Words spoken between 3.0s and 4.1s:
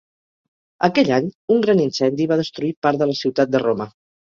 de la ciutat de Roma.